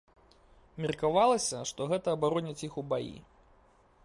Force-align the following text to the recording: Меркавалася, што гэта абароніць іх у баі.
Меркавалася, 0.85 1.59
што 1.73 1.81
гэта 1.93 2.07
абароніць 2.19 2.61
іх 2.71 2.81
у 2.85 2.89
баі. 2.95 3.15